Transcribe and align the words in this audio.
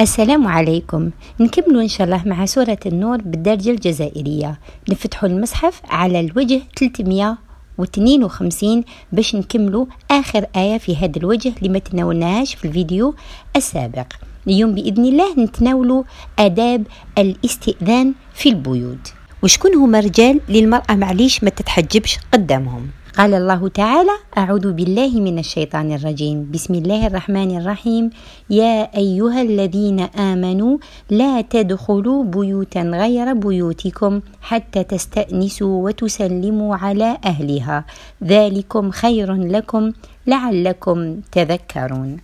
السلام 0.00 0.46
عليكم. 0.46 1.10
نكمل 1.40 1.80
إن 1.80 1.88
شاء 1.88 2.06
الله 2.06 2.22
مع 2.26 2.46
سورة 2.46 2.78
النور 2.86 3.22
بالدرجة 3.22 3.70
الجزائرية. 3.70 4.58
نفتح 4.90 5.24
المصحف 5.24 5.82
على 5.90 6.20
الوجه 6.20 6.62
352 6.76 8.84
باش 9.12 9.34
نكملوا 9.34 9.86
آخر 10.10 10.46
آية 10.56 10.78
في 10.78 10.96
هذا 10.96 11.16
الوجه 11.16 11.52
اللي 11.58 11.68
ما 11.68 11.78
تناولناهاش 11.78 12.54
في 12.54 12.64
الفيديو 12.64 13.14
السابق. 13.56 14.06
اليوم 14.46 14.74
بإذن 14.74 15.04
الله 15.04 15.34
نتناولوا 15.38 16.02
آداب 16.38 16.86
الاستئذان 17.18 18.12
في 18.34 18.48
البيوت. 18.48 19.12
وشكون 19.42 19.74
هما 19.74 20.00
رجال 20.00 20.40
للمرأة 20.48 20.94
معليش 20.94 21.44
ما 21.44 21.50
تتحجبش 21.50 22.18
قدامهم؟ 22.32 22.88
قال 23.14 23.34
الله 23.34 23.68
تعالى 23.68 24.10
أعوذ 24.38 24.72
بالله 24.72 25.22
من 25.22 25.38
الشيطان 25.38 25.92
الرجيم. 25.92 26.50
بسم 26.50 26.74
الله 26.74 27.06
الرحمن 27.06 27.62
الرحيم. 27.62 28.10
يا 28.50 28.90
أيها 28.96 29.42
الذين 29.42 30.00
آمنوا 30.00 30.78
لا 31.10 31.40
تدخلوا 31.40 32.24
بيوتا 32.24 32.82
غير 32.82 33.32
بيوتكم 33.34 34.20
حتى 34.42 34.84
تستأنسوا 34.84 35.84
وتسلموا 35.84 36.76
على 36.76 37.18
أهلها. 37.24 37.84
ذلكم 38.24 38.90
خير 38.90 39.34
لكم 39.34 39.92
لعلكم 40.26 41.20
تذكرون. 41.32 42.16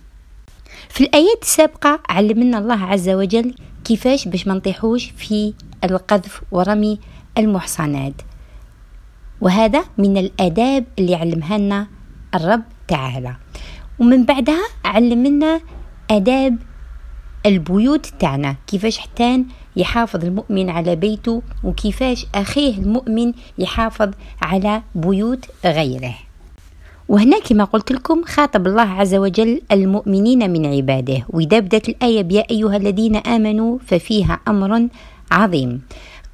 في 0.89 1.03
الآيات 1.03 1.41
السابقة 1.41 1.99
علمنا 2.09 2.57
الله 2.57 2.83
عز 2.83 3.09
وجل 3.09 3.55
كيفاش 3.83 4.27
باش 4.27 4.47
ما 4.47 4.53
نطيحوش 4.53 5.13
في 5.17 5.53
القذف 5.83 6.41
ورمي 6.51 6.99
المحصنات. 7.37 8.13
وهذا 9.41 9.83
من 9.97 10.17
الآداب 10.17 10.85
اللي 10.99 11.15
علمها 11.15 11.57
لنا 11.57 11.87
الرب 12.35 12.63
تعالى. 12.87 13.35
ومن 13.99 14.25
بعدها 14.25 14.63
علمنا 14.85 15.59
آداب 16.11 16.57
البيوت 17.45 18.05
تاعنا 18.05 18.55
كيفاش 18.67 18.97
حتى 18.97 19.43
يحافظ 19.75 20.25
المؤمن 20.25 20.69
على 20.69 20.95
بيته 20.95 21.41
وكيفاش 21.63 22.25
أخيه 22.35 22.77
المؤمن 22.77 23.33
يحافظ 23.57 24.11
على 24.41 24.81
بيوت 24.95 25.45
غيره. 25.65 26.15
وهنا 27.09 27.39
كما 27.39 27.63
قلت 27.63 27.91
لكم 27.91 28.21
خاطب 28.25 28.67
الله 28.67 28.81
عز 28.81 29.15
وجل 29.15 29.61
المؤمنين 29.71 30.49
من 30.49 30.65
عباده. 30.65 31.25
وإذا 31.29 31.59
بدأت 31.59 31.89
الآية 31.89 32.27
يا 32.31 32.43
أيها 32.51 32.77
الذين 32.77 33.15
آمنوا 33.15 33.79
ففيها 33.87 34.39
أمر 34.47 34.87
عظيم. 35.31 35.81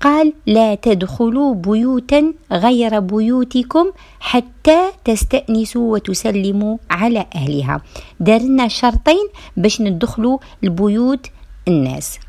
قال 0.02 0.34
لا 0.46 0.76
تدخلوا 0.76 1.56
بيوتا 1.56 2.34
غير 2.52 3.00
بيوتكم 3.00 3.92
حتى 4.20 4.92
تستأنسوا 5.06 5.94
وتسلموا 5.94 6.78
على 6.90 7.26
أهلها. 7.36 7.82
دارنا 8.20 8.68
شرطين 8.68 9.28
باش 9.58 9.82
ندخلوا 9.82 10.38
البيوت 10.64 11.28
الناس. 11.68 12.20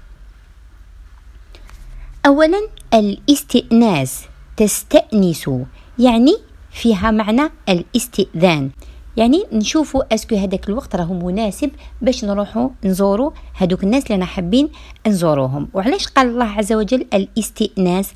أولا 2.26 2.68
الاستئناس 2.94 4.22
تستأنسوا 4.56 5.64
يعني 5.98 6.36
فيها 6.70 7.10
معنى 7.10 7.50
الاستئذان. 7.68 8.70
يعني 9.16 9.44
نشوفوا 9.52 10.14
اسكو 10.14 10.36
هذاك 10.36 10.68
الوقت 10.68 10.96
راهو 10.96 11.14
مناسب 11.14 11.70
باش 12.02 12.24
نروحوا 12.24 12.68
نزوروا 12.84 13.30
هذوك 13.54 13.84
الناس 13.84 14.10
اللي 14.10 14.26
حابين 14.26 14.68
نزوروهم. 15.06 15.68
وعلاش 15.74 16.06
قال 16.06 16.28
الله 16.28 16.44
عز 16.44 16.72
وجل 16.72 17.06
الاستئناس؟ 17.14 18.12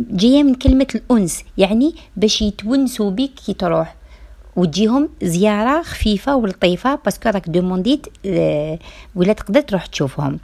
جاية 0.00 0.42
من 0.42 0.54
كلمة 0.54 0.86
الأنس 0.94 1.44
يعني 1.58 1.94
باش 2.16 2.42
يتونسوا 2.42 3.10
بك 3.10 3.30
كي 3.46 3.52
تروح. 3.52 3.96
وتجيهم 4.56 5.08
زيارة 5.22 5.82
خفيفة 5.82 6.36
ولطيفة 6.36 6.94
parce 7.04 7.19
que 7.19 7.28
راك 7.28 7.48
demandé 7.48 8.06
آه، 8.26 8.78
ولا 9.14 9.32
تقدر 9.32 9.60
تروح 9.60 9.86
تشوفهم. 9.86 10.38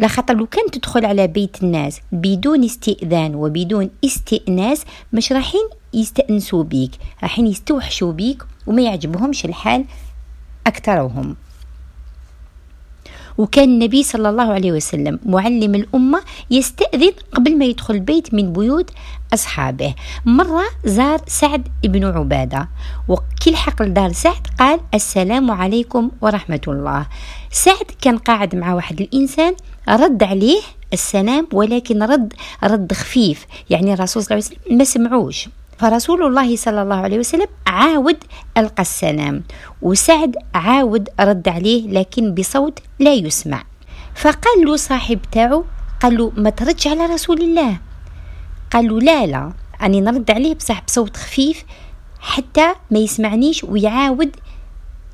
لخاطر 0.00 0.34
لو 0.34 0.46
كان 0.46 0.70
تدخل 0.70 1.04
على 1.04 1.26
بيت 1.26 1.62
الناس 1.62 2.00
بدون 2.12 2.64
استئذان 2.64 3.34
وبدون 3.34 3.90
استئناس 4.04 4.84
مش 5.12 5.32
رايحين 5.32 5.68
يستأنسوا 5.94 6.64
بيك 6.64 6.90
راحين 7.22 7.46
يستوحشوا 7.46 8.12
بيك 8.12 8.42
وما 8.66 8.82
يعجبهمش 8.82 9.44
الحال 9.44 9.84
أكثرهم. 10.66 11.36
وكان 13.38 13.68
النبي 13.68 14.02
صلى 14.02 14.28
الله 14.28 14.52
عليه 14.52 14.72
وسلم 14.72 15.18
معلم 15.26 15.74
الأمة 15.74 16.20
يستأذن 16.50 17.12
قبل 17.32 17.58
ما 17.58 17.64
يدخل 17.64 17.94
البيت 17.94 18.34
من 18.34 18.52
بيوت 18.52 18.90
أصحابه. 19.34 19.94
مرة 20.24 20.64
زار 20.84 21.20
سعد 21.26 21.68
بن 21.84 22.04
عبادة 22.04 22.68
وكي 23.08 23.50
لحق 23.50 23.82
لدار 23.82 24.12
سعد 24.12 24.46
قال 24.58 24.80
السلام 24.94 25.50
عليكم 25.50 26.10
ورحمة 26.20 26.60
الله. 26.68 27.06
سعد 27.50 27.86
كان 28.00 28.18
قاعد 28.18 28.56
مع 28.56 28.74
واحد 28.74 29.00
الإنسان 29.00 29.54
رد 29.88 30.22
عليه 30.22 30.60
السلام 30.92 31.48
ولكن 31.52 32.02
رد 32.02 32.32
رد 32.64 32.92
خفيف. 32.92 33.46
يعني 33.70 33.94
الرسول 33.94 34.22
صلى 34.24 34.36
الله 34.36 34.46
عليه 34.48 34.58
وسلم 34.60 34.78
ما 34.78 34.84
سمعوش. 34.84 35.48
فرسول 35.78 36.22
الله 36.22 36.56
صلى 36.56 36.82
الله 36.82 36.96
عليه 36.96 37.18
وسلم 37.18 37.46
عاود 37.66 38.16
ألقى 38.56 38.82
السلام 38.82 39.44
وسعد 39.82 40.36
عاود 40.54 41.08
رد 41.20 41.48
عليه 41.48 41.88
لكن 41.88 42.34
بصوت 42.34 42.78
لا 42.98 43.14
يسمع. 43.14 43.62
فقال 44.14 44.64
له 44.64 44.76
صاحب 44.76 45.18
تاعو 45.32 45.64
قال 46.00 46.18
له 46.18 46.32
ما 46.36 46.50
تردش 46.50 46.86
على 46.86 47.06
رسول 47.06 47.40
الله. 47.42 47.78
قال 48.70 48.88
له 48.88 49.00
لا 49.00 49.26
لا 49.26 49.52
أني 49.82 50.00
نرد 50.00 50.30
عليه 50.30 50.54
بصح 50.54 50.82
بصوت 50.86 51.16
خفيف 51.16 51.64
حتى 52.20 52.74
ما 52.90 52.98
يسمعنيش 52.98 53.64
ويعاود 53.64 54.36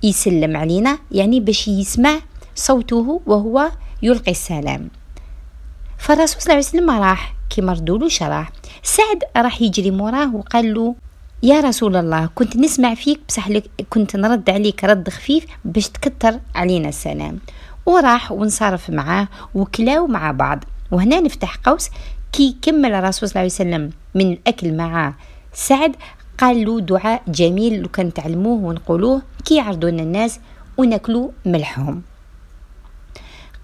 يسلم 0.03 0.57
علينا 0.57 0.99
يعني 1.13 1.41
باش 1.41 1.69
يسمع 1.69 2.21
صوته 2.55 3.21
وهو 3.27 3.71
يلقي 4.03 4.31
السلام. 4.31 4.91
فالرسول 5.99 6.43
صلى 6.43 6.55
الله 6.55 6.67
عليه 6.67 6.79
وسلم 6.79 6.91
راح 6.91 7.35
كيما 7.51 7.73
ردولو 7.73 8.09
شرح. 8.09 8.53
سعد 8.87 9.25
راح 9.37 9.63
يجري 9.63 9.91
موراه 9.91 10.35
وقال 10.35 10.75
له 10.75 10.95
يا 11.43 11.61
رسول 11.61 11.97
الله 11.97 12.29
كنت 12.35 12.57
نسمع 12.57 12.95
فيك 12.95 13.21
بصح 13.29 13.49
كنت 13.91 14.17
نرد 14.17 14.51
عليك 14.51 14.85
رد 14.85 15.09
خفيف 15.09 15.47
باش 15.65 15.89
تكتر 15.89 16.41
علينا 16.55 16.89
السلام. 16.89 17.39
وراح 17.87 18.33
وانصرف 18.33 18.91
معاه 18.91 19.29
وكلاو 19.55 20.07
مع 20.07 20.31
بعض. 20.31 20.65
وهنا 20.93 21.21
نفتح 21.21 21.57
قوس 21.57 21.89
كي 22.33 22.57
كمل 22.63 22.95
الرسول 22.95 23.29
صلى 23.29 23.33
الله 23.33 23.41
عليه 23.41 23.47
وسلم 23.47 23.91
من 24.15 24.33
الأكل 24.33 24.73
مع 24.77 25.15
سعد 25.55 25.97
قال 26.39 26.65
له 26.65 26.81
دعاء 26.81 27.23
جميل 27.29 27.81
لو 27.81 27.89
كان 27.89 28.13
تعلموه 28.13 28.65
ونقولوه 28.65 29.23
كي 29.45 29.57
يعرضون 29.57 30.01
الناس 30.01 30.41
وناكلوا 30.77 31.29
ملحهم. 31.47 32.03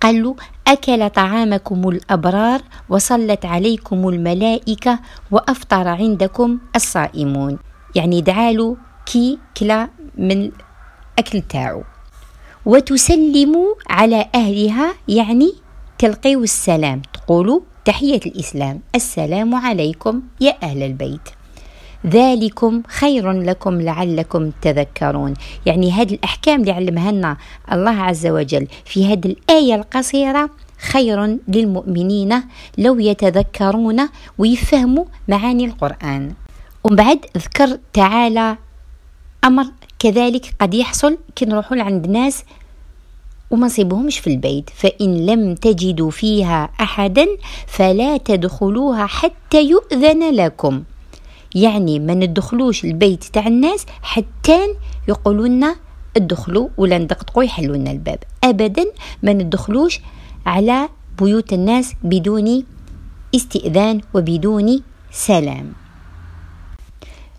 قال 0.00 0.22
له 0.22 0.36
أكل 0.66 1.10
طعامكم 1.10 1.88
الأبرار 1.88 2.62
وصلت 2.88 3.46
عليكم 3.46 4.08
الملائكة 4.08 4.98
وأفطر 5.30 5.88
عندكم 5.88 6.58
الصائمون. 6.76 7.58
يعني 7.94 8.20
دعالو 8.20 8.76
كي 9.06 9.38
كلا 9.56 9.88
من 10.18 10.50
أكل 11.18 11.40
تاعو. 11.40 11.82
وتسلموا 12.66 13.74
على 13.90 14.26
أهلها 14.34 14.94
يعني 15.08 15.52
تلقيوا 15.98 16.42
السلام. 16.42 17.02
تقولوا 17.12 17.60
تحية 17.84 18.20
الإسلام. 18.26 18.80
السلام 18.94 19.54
عليكم 19.54 20.22
يا 20.40 20.56
أهل 20.62 20.82
البيت. 20.82 21.39
ذلكم 22.06 22.82
خير 22.88 23.32
لكم 23.32 23.80
لعلكم 23.80 24.50
تذكرون. 24.62 25.34
يعني 25.66 25.92
هذه 25.92 26.14
الأحكام 26.14 26.60
اللي 26.60 26.72
علمها 26.72 27.12
لنا 27.12 27.36
الله 27.72 27.90
عز 28.02 28.26
وجل 28.26 28.66
في 28.84 29.06
هذه 29.06 29.26
الآية 29.26 29.74
القصيرة 29.74 30.50
خير 30.78 31.38
للمؤمنين 31.48 32.42
لو 32.78 32.98
يتذكرون 32.98 34.08
ويفهموا 34.38 35.04
معاني 35.28 35.64
القرآن. 35.64 36.34
ومن 36.84 36.96
بعد 36.96 37.18
ذكر 37.36 37.78
تعالى 37.92 38.56
أمر 39.44 39.64
كذلك 39.98 40.54
قد 40.60 40.74
يحصل 40.74 41.18
كي 41.36 41.44
نروحوا 41.44 41.76
لعند 41.76 42.06
ناس 42.06 42.44
وما 43.50 43.66
نصيبهمش 43.66 44.18
في 44.18 44.26
البيت 44.26 44.70
فإن 44.74 45.26
لم 45.26 45.54
تجدوا 45.54 46.10
فيها 46.10 46.70
أحدا 46.80 47.26
فلا 47.66 48.16
تدخلوها 48.16 49.06
حتى 49.06 49.62
يؤذن 49.64 50.34
لكم. 50.34 50.82
يعني 51.54 51.98
ما 51.98 52.14
ندخلوش 52.14 52.84
البيت 52.84 53.24
تاع 53.24 53.46
الناس 53.46 53.86
حتى 54.02 54.58
يقولوا 55.08 55.48
لنا 55.48 55.76
ادخلوا 56.16 56.68
ولا 56.76 56.98
ندقدقوا 56.98 57.44
يحلوا 57.44 57.76
لنا 57.76 57.90
الباب. 57.90 58.18
ابدا 58.44 58.84
ما 59.22 59.32
ندخلوش 59.32 60.00
على 60.46 60.88
بيوت 61.18 61.52
الناس 61.52 61.94
بدون 62.02 62.64
استئذان 63.34 64.00
وبدون 64.14 64.82
سلام. 65.10 65.72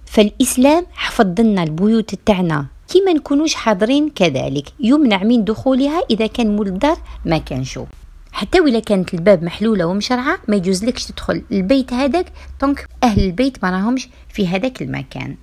فالإسلام 0.05 0.85
حفظ 0.93 1.41
لنا 1.41 1.63
البيوت 1.63 2.15
تاعنا. 2.15 2.65
كي 2.87 3.01
ما 3.01 3.13
نكونوش 3.13 3.53
حاضرين 3.55 4.09
كذلك. 4.09 4.73
يمنع 4.79 5.23
من 5.23 5.43
دخولها 5.43 6.01
إذا 6.09 6.27
كان 6.27 6.55
مول 6.55 6.67
الدار 6.67 6.97
ما 7.25 7.37
كان 7.37 7.63
شو 7.63 7.85
حتى 8.31 8.59
ولا 8.59 8.79
كانت 8.79 9.13
الباب 9.13 9.43
محلولة 9.43 9.85
ومشرعة 9.85 10.37
ما 10.47 10.55
يجوز 10.55 10.85
لكش 10.85 11.05
تدخل 11.05 11.41
البيت 11.51 11.93
هذاك 11.93 12.25
donc 12.61 12.87
أهل 13.03 13.23
البيت 13.23 13.63
ما 13.63 13.69
راهمش 13.69 14.09
في 14.29 14.47
هذاك 14.47 14.81
المكان. 14.81 15.35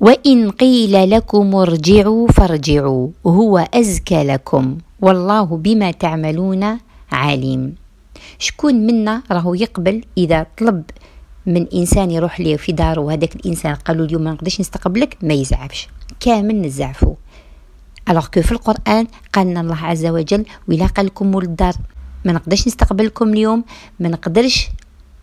وإن 0.00 0.50
قيل 0.50 1.10
لكم 1.10 1.54
ارجعوا 1.54 2.28
فارجعوا 2.28 3.08
هو 3.26 3.58
أزكى 3.74 4.24
لكم 4.24 4.78
والله 5.00 5.44
بما 5.44 5.90
تعملون 5.90 6.78
عليم 7.12 7.74
شكون 8.38 8.74
منا 8.74 9.22
راهو 9.30 9.54
يقبل 9.54 10.04
إذا 10.18 10.46
طلب 10.58 10.82
من 11.46 11.66
إنسان 11.74 12.10
يروح 12.10 12.40
ليه 12.40 12.56
في 12.56 12.72
داره 12.72 13.00
وهذاك 13.00 13.36
الإنسان 13.36 13.74
قالوا 13.74 14.06
اليوم 14.06 14.22
ما 14.22 14.32
نقدرش 14.32 14.60
نستقبلك 14.60 15.16
ما 15.22 15.34
يزعفش. 15.34 15.88
كامل 16.20 16.62
نزعفو. 16.62 17.14
الوغ 18.10 18.26
كو 18.26 18.42
في 18.42 18.52
القرآن 18.52 19.06
قالنا 19.32 19.60
الله 19.60 19.84
عز 19.84 20.06
وجل 20.06 20.44
ولا 20.68 20.86
قال 20.86 21.06
لكم 21.06 21.34
ولد 21.34 21.48
الدار. 21.48 21.74
ما 22.24 22.32
نقدرش 22.32 22.66
نستقبلكم 22.66 23.28
اليوم 23.28 23.64
ما 24.00 24.08
نقدرش 24.08 24.68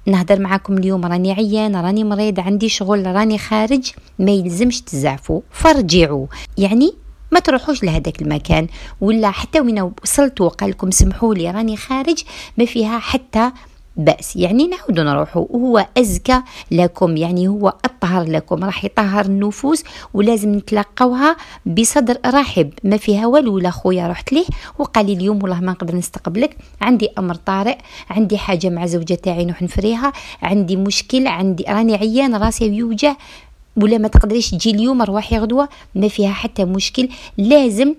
نهدر 0.06 0.40
معاكم 0.40 0.78
اليوم. 0.78 1.06
راني 1.06 1.32
عيان 1.32 1.76
راني 1.76 2.04
مريض 2.04 2.40
عندي 2.40 2.70
شغل 2.70 3.16
راني 3.16 3.38
خارج. 3.38 3.92
ما 4.20 4.32
يلزمش 4.32 4.82
تزعفوا 4.82 5.42
فرجعوا. 5.52 6.28
يعني 6.58 6.94
ما 7.32 7.40
تروحوش 7.40 7.84
لهذاك 7.84 8.22
المكان. 8.22 8.68
ولا 9.02 9.32
حتى 9.32 9.60
وين 9.60 9.92
وصلتوا 10.04 10.46
وقال 10.46 10.70
لكم 10.70 10.92
سمحوا 10.92 11.36
لي 11.36 11.52
راني 11.52 11.78
خارج. 11.78 12.24
ما 12.58 12.66
فيها 12.66 13.00
حتى 13.00 13.52
بأس. 14.00 14.36
يعني 14.36 14.68
نعود 14.68 15.00
نروحوا 15.00 15.46
وهو 15.50 15.88
أزكى 15.98 16.42
لكم. 16.72 17.18
يعني 17.18 17.48
هو 17.48 17.68
أطهر 17.86 18.24
لكم. 18.24 18.64
راح 18.64 18.86
يطهر 18.86 19.26
النفوس 19.26 19.84
ولازم 20.14 20.56
نتلقوها 20.56 21.38
بصدر 21.66 22.18
رحب. 22.26 22.74
ما 22.84 22.98
فيها 22.98 23.28
والو 23.28 23.56
ولا 23.56 23.70
خويا 23.70 24.08
رحت 24.08 24.34
ليه؟ 24.34 24.46
وقال 24.80 25.06
لي 25.06 25.14
اليوم 25.14 25.44
والله 25.44 25.60
ما 25.60 25.72
نقدر 25.72 25.96
نستقبلك. 25.96 26.58
عندي 26.82 27.10
أمر 27.18 27.36
طارئ. 27.36 27.78
عندي 28.10 28.38
حاجة 28.38 28.70
مع 28.70 28.86
زوجة 28.86 29.14
تاعي 29.14 29.46
نروح 29.46 29.62
نفريها. 29.62 30.14
عندي 30.42 30.76
مشكل. 30.76 31.28
عندي 31.28 31.64
راني 31.70 31.96
عيان 31.96 32.36
راسي 32.36 32.66
يوجع. 32.66 33.16
ولا 33.78 33.98
ما 33.98 34.08
تقدريش 34.08 34.52
تجي 34.52 34.72
اليوم 34.72 35.02
روحي 35.02 35.38
غدوة. 35.38 35.70
ما 35.96 36.08
فيها 36.08 36.32
حتى 36.32 36.66
مشكل. 36.66 37.10
لازم 37.38 37.96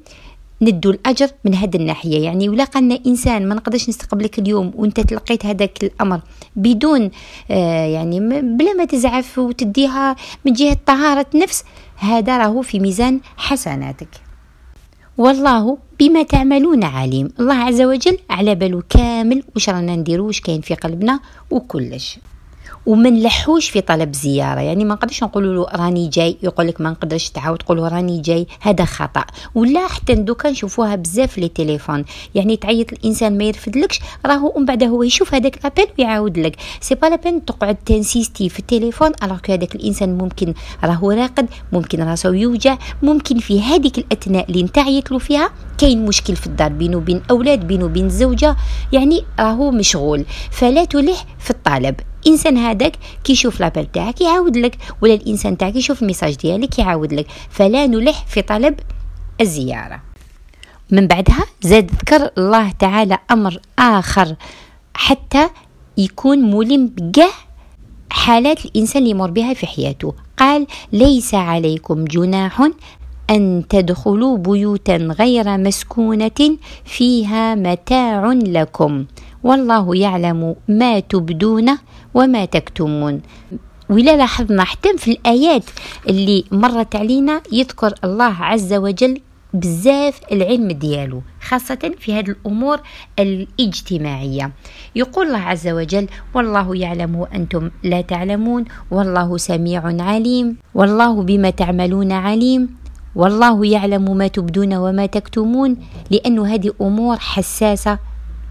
ندو 0.62 0.90
الأجر 0.90 1.28
من 1.44 1.54
هذه 1.54 1.76
الناحية. 1.76 2.24
يعني 2.24 2.48
ولا 2.48 2.64
قالنا 2.64 2.98
إنسان 3.06 3.48
ما 3.48 3.54
نقدرش 3.54 3.88
نستقبلك 3.88 4.38
اليوم 4.38 4.72
وأنت 4.74 5.00
تلقيت 5.00 5.46
هذاك 5.46 5.84
الأمر 5.84 6.20
بدون 6.56 7.10
آه 7.50 7.86
يعني 7.86 8.20
بلا 8.40 8.72
ما 8.72 8.84
تزعف 8.84 9.38
وتديها 9.38 10.16
من 10.44 10.52
جهة 10.52 10.76
طهارة 10.86 11.26
نفس 11.34 11.64
هذا 11.96 12.38
راهو 12.38 12.62
في 12.62 12.80
ميزان 12.80 13.20
حسناتك. 13.36 14.08
والله 15.18 15.78
بما 16.00 16.22
تعملون 16.22 16.84
عليم 16.84 17.28
الله 17.40 17.54
عز 17.54 17.80
وجل 17.80 18.18
على 18.30 18.54
بالو 18.54 18.82
كامل 18.88 19.42
واش 19.54 19.68
رانا 19.68 19.96
نديرو 19.96 20.26
واش 20.26 20.40
كاين 20.40 20.60
في 20.60 20.74
قلبنا 20.74 21.20
وكلش. 21.50 22.18
وما 22.87 23.11
نلحوش 23.11 23.70
في 23.70 23.81
طلب 23.81 24.14
زيارة. 24.14 24.61
يعني 24.61 24.84
ما 24.84 24.94
نقدرش 24.94 25.25
نقول 25.25 25.56
له 25.56 25.67
راني 25.75 26.08
جاي 26.08 26.37
يقول 26.43 26.69
لك 26.69 26.81
ما 26.81 26.90
نقدرش 26.90 27.31
تعاود 27.31 27.58
تقول 27.58 27.76
له 27.76 27.88
راني 27.88 28.20
جاي 28.20 28.46
هذا 28.61 28.84
خطأ. 28.84 29.25
ولا 29.55 29.87
حتى 29.87 30.14
دوكا 30.14 30.50
نشوفوها 30.50 30.96
بزاف 30.96 31.38
les 31.38 31.48
téléphones. 31.48 32.04
يعني 32.34 32.56
تعيط 32.56 32.93
الإنسان 32.93 33.38
ما 33.38 33.44
يرفدلكش 33.44 34.00
راهو 34.26 34.55
من 34.58 34.64
بعد 34.64 34.84
هو 34.84 35.02
يشوف 35.02 35.34
هذاك 35.34 35.58
l'appel 35.64 35.87
ويعاود 35.99 36.38
لك. 36.38 36.56
c'est 36.81 36.94
pas 36.94 37.06
la 37.06 37.17
peine 37.17 37.44
تقعد 37.44 37.76
تنسيستي 37.76 38.49
في 38.49 38.58
التليفون 38.58 39.12
alors 39.22 39.38
هذاك 39.49 39.75
الإنسان 39.75 40.19
ممكن 40.19 40.55
راهو 40.84 41.11
راقد 41.11 41.49
ممكن 41.73 42.02
راسه 42.02 42.34
يوجع 42.34 42.78
ممكن 43.02 43.38
في 43.38 43.62
هذيك 43.62 43.99
الأثناء 43.99 44.49
اللي 44.49 44.61
انت 44.61 44.78
عيط 44.78 45.11
له 45.11 45.19
فيها 45.19 45.50
كاين 45.78 46.06
مشكل 46.06 46.37
في 46.37 46.46
الدار 46.46 46.73
بينه 46.73 46.96
وبين 46.96 47.23
أولاد 47.31 47.66
بينه 47.66 47.84
وبين 47.84 48.06
الزوجه 48.06 48.56
يعني 48.93 49.25
راهو 49.40 49.70
مشغول. 49.70 50.25
فلا 50.50 50.84
تلح 50.84 51.25
في 51.38 51.50
الطلب. 51.50 51.94
الإنسان 52.26 52.56
هذاك 52.56 52.96
كيشوف 53.25 53.61
لابيل 53.61 53.87
تاعك 53.87 54.20
يعاود 54.20 54.56
لك 54.56 54.76
ولا 55.02 55.14
الإنسان 55.14 55.58
تاعك 55.58 55.76
يشوف 55.76 56.02
الميساج 56.02 56.37
ديالك 56.37 56.78
يعاود 56.78 57.12
لك. 57.12 57.26
فلا 57.50 57.87
نلح 57.87 58.25
في 58.26 58.43
طلب 58.43 58.81
الزيارة. 59.40 60.02
من 60.90 61.06
بعدها 61.06 61.44
زاد 61.62 61.90
ذكر 61.90 62.31
الله 62.38 62.70
تعالى 62.70 63.19
أمر 63.31 63.61
آخر 63.78 64.37
حتى 64.94 65.49
يكون 65.99 66.38
ملم 66.38 66.87
بكاع 66.87 67.31
حالات 68.11 68.64
الإنسان 68.64 69.02
اللي 69.02 69.11
يمر 69.11 69.31
بها 69.31 69.55
في 69.55 69.66
حياته. 69.66 70.14
قال 70.38 70.66
ليس 70.93 71.34
عليكم 71.34 72.05
جناح 72.05 72.70
أن 73.31 73.64
تدخلوا 73.69 74.38
بيوتا 74.38 74.96
غير 74.96 75.58
مسكونة 75.58 76.56
فيها 76.84 77.55
متاع 77.55 78.32
لكم. 78.32 79.05
والله 79.43 79.96
يعلم 79.96 80.56
ما 80.69 81.00
تبدون 81.00 81.78
وما 82.14 82.44
تكتمون. 82.44 83.20
ولا 83.90 84.16
لاحظنا 84.16 84.64
حتى 84.64 84.98
في 84.98 85.10
الآيات 85.10 85.64
اللي 86.08 86.44
مرت 86.52 86.96
علينا 86.96 87.42
يذكر 87.52 87.94
الله 88.04 88.34
عز 88.40 88.72
وجل 88.74 89.20
بزاف 89.54 90.20
العلم 90.32 90.68
ديالو 90.70 91.22
خاصة 91.42 91.92
في 91.98 92.14
هذه 92.18 92.30
الأمور 92.30 92.80
الاجتماعية. 93.18 94.52
يقول 94.96 95.26
الله 95.26 95.38
عز 95.38 95.68
وجل 95.68 96.06
والله 96.34 96.76
يعلم 96.76 97.16
وأنتم 97.16 97.70
لا 97.82 98.00
تعلمون 98.00 98.64
والله 98.90 99.36
سميع 99.36 99.82
عليم 100.02 100.56
والله 100.74 101.22
بما 101.22 101.50
تعملون 101.50 102.12
عليم 102.12 102.68
والله 103.14 103.66
يعلم 103.66 104.16
ما 104.16 104.28
تبدون 104.28 104.74
وما 104.74 105.06
تكتمون 105.06 105.76
لأن 106.10 106.38
هذه 106.38 106.72
أمور 106.80 107.16
حساسة 107.16 107.98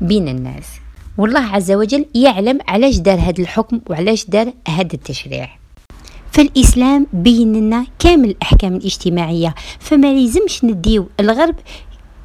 بين 0.01 0.27
الناس. 0.27 0.67
والله 1.17 1.39
عز 1.39 1.71
وجل 1.71 2.05
يعلم 2.15 2.59
علاش 2.67 2.97
دار 2.97 3.19
هذا 3.19 3.39
الحكم 3.39 3.79
وعلاش 3.89 4.25
دار 4.25 4.53
هذا 4.67 4.93
التشريع. 4.93 5.49
فالإسلام 6.31 7.07
بين 7.13 7.53
لنا 7.53 7.85
كامل 7.99 8.29
الأحكام 8.29 8.75
الاجتماعية 8.75 9.55
فما 9.79 10.13
لازمش 10.13 10.63
نديو 10.65 11.09
الغرب 11.19 11.55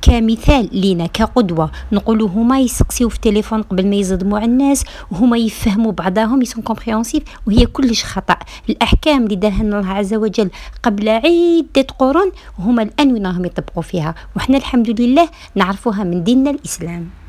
كمثال 0.03 0.69
لينا 0.73 1.07
كقدوة. 1.07 1.71
نقولوا 1.93 2.29
هما 2.29 2.61
يسقسيو 2.61 3.09
في 3.09 3.17
التليفون 3.17 3.63
قبل 3.63 3.87
ما 3.87 3.97
يصدموا 3.97 4.39
على 4.39 4.47
الناس 4.47 4.85
وهما 5.11 5.37
يفهموا 5.37 5.93
بعضهم 5.93 6.43
ils 6.43 6.51
sont 6.51 6.63
compréhensifs 6.63 7.23
وهي 7.47 7.67
كلش 7.67 8.05
خطأ. 8.05 8.37
الأحكام 8.71 9.25
اللي 9.25 9.37
دارها 9.37 9.63
الله 9.63 9.87
عز 9.87 10.15
وجل 10.15 10.51
قبل 10.83 11.09
عدة 11.09 11.87
قرون 11.99 12.33
هما 12.59 12.83
الآن 12.83 13.13
وين 13.13 13.27
راهم 13.27 13.45
يطبقوا 13.45 13.83
فيها. 13.83 14.15
وحنا 14.37 14.57
الحمد 14.57 15.01
لله 15.01 15.29
نعرفوها 15.55 16.05
من 16.05 16.25
ديننا 16.25 16.51
الإسلام. 16.51 17.24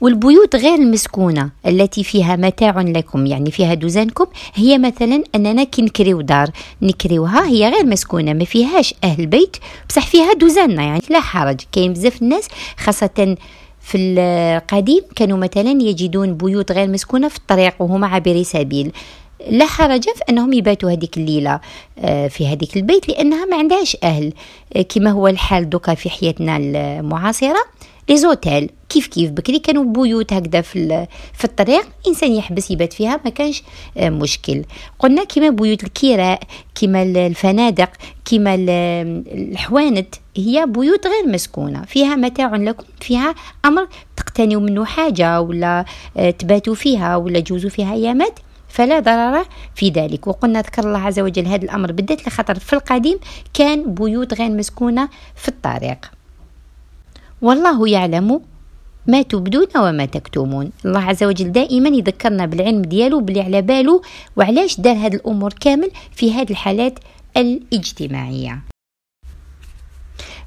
والبيوت 0.00 0.56
غير 0.56 0.74
المسكونة 0.74 1.50
التي 1.66 2.04
فيها 2.04 2.36
متاع 2.36 2.80
لكم 2.80 3.26
يعني 3.26 3.50
فيها 3.50 3.74
دوزانكم. 3.74 4.26
هي 4.54 4.78
مثلا 4.78 5.24
أننا 5.34 5.64
كي 5.64 5.82
نكريو 5.82 6.20
دار 6.20 6.50
نكريوها 6.82 7.46
هي 7.46 7.68
غير 7.68 7.86
مسكونة 7.86 8.32
ما 8.32 8.44
فيهاش 8.44 8.94
أهل 9.04 9.26
بيت 9.26 9.56
بصح 9.88 10.06
فيها 10.06 10.32
دوزاننا 10.32 10.82
يعني 10.82 11.02
لا 11.10 11.20
حرج. 11.20 11.60
كاين 11.72 11.92
بزاف 11.92 12.22
الناس 12.22 12.48
خاصة 12.78 13.36
في 13.80 13.98
القديم 13.98 15.02
كانوا 15.16 15.38
مثلا 15.38 15.70
يجدون 15.70 16.34
بيوت 16.34 16.72
غير 16.72 16.88
مسكونة 16.88 17.28
في 17.28 17.36
الطريق 17.36 17.82
وهما 17.82 18.06
عابري 18.06 18.44
سبيل. 18.44 18.92
لا 19.50 19.66
حرج 19.66 20.02
في 20.02 20.22
أنهم 20.28 20.52
يباتوا 20.52 20.90
هذيك 20.90 21.16
الليلة 21.16 21.60
آه، 21.98 22.28
في 22.28 22.46
هذيك 22.46 22.76
البيت 22.76 23.08
لأنها 23.08 23.44
ما 23.44 23.56
عندهاش 23.56 23.96
أهل. 24.02 24.32
آه، 24.76 24.82
كما 24.82 25.10
هو 25.10 25.28
الحال 25.28 25.70
دوكا 25.70 25.94
في 25.94 26.10
حياتنا 26.10 26.56
المعاصرة. 26.56 27.64
لي 28.08 28.16
زوتيل. 28.16 28.70
كيف 28.88 29.06
كيف 29.06 29.30
بكري 29.30 29.58
كانوا 29.58 29.84
بيوت 29.84 30.32
هكذا 30.32 30.60
في 30.60 31.06
في 31.32 31.44
الطريق 31.44 31.88
إنسان 32.08 32.32
يحبس 32.32 32.70
يبات 32.70 32.92
فيها 32.92 33.20
ما 33.24 33.30
كانش 33.30 33.62
آه، 33.96 34.10
مشكل. 34.10 34.64
قلنا 34.98 35.24
كما 35.24 35.48
بيوت 35.50 35.84
الكراء 35.84 36.40
كما 36.74 37.02
الفنادق 37.02 37.90
كما 38.24 38.54
الحوانت 38.54 40.14
هي 40.36 40.66
بيوت 40.68 41.06
غير 41.06 41.26
مسكونة. 41.26 41.82
فيها 41.84 42.16
متاع 42.16 42.56
لكم 42.56 42.84
فيها 43.00 43.34
أمر 43.64 43.88
تقتنيوا 44.16 44.60
منه 44.60 44.84
حاجة 44.84 45.40
ولا 45.40 45.84
آه، 46.16 46.30
تباتوا 46.30 46.74
فيها 46.74 47.16
ولا 47.16 47.40
تجوزوا 47.40 47.70
فيها 47.70 47.92
أيامات 47.94 48.38
فلا 48.68 49.00
ضرر 49.00 49.46
في 49.74 49.88
ذلك. 49.90 50.26
وقلنا 50.26 50.60
ذكر 50.60 50.84
الله 50.84 50.98
عز 50.98 51.20
وجل 51.20 51.46
هذا 51.46 51.64
الأمر 51.64 51.92
بالذات 51.92 52.26
لخطر 52.26 52.58
في 52.58 52.72
القديم 52.72 53.18
كان 53.54 53.94
بيوت 53.94 54.34
غير 54.34 54.50
مسكونة 54.50 55.08
في 55.36 55.48
الطريق. 55.48 56.10
والله 57.42 57.88
يعلم 57.88 58.40
ما 59.06 59.22
تبدون 59.22 59.66
وما 59.76 60.04
تكتمون. 60.04 60.70
الله 60.84 61.00
عز 61.00 61.24
وجل 61.24 61.52
دائما 61.52 61.88
يذكرنا 61.88 62.46
بالعلم 62.46 62.82
ديالو 62.82 63.20
بلي 63.20 63.40
على 63.40 63.62
بالو 63.62 64.02
وعلاش 64.36 64.80
دار 64.80 64.96
هذه 64.96 65.14
الأمور 65.14 65.52
كامل 65.52 65.90
في 66.12 66.32
هذه 66.32 66.50
الحالات 66.50 66.98
الاجتماعية. 67.36 68.62